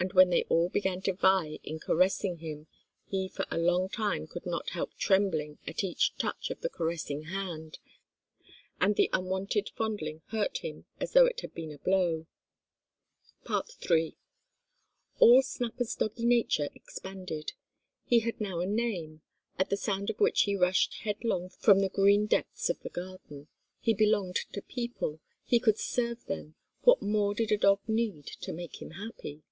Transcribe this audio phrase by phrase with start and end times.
[0.00, 2.68] And when they all began to vie in caressing him,
[3.08, 7.22] he for a long time could not help trembling at each touch of the caressing
[7.22, 7.80] hand,
[8.80, 12.26] and the unwonted fondling hurt him as though it had been a blow.
[12.28, 14.14] Such as is worn by schoolgirls and girl students.—TV.]
[15.26, 17.52] III All Snapper's doggy nature expanded.
[18.04, 19.22] He had now a name,
[19.58, 23.48] at the sound of which he rushed headlong from the green depths of the garden;
[23.80, 25.18] he belonged to people,
[25.50, 26.54] and could serve them.
[26.82, 29.42] What more did a dog need to make him happy!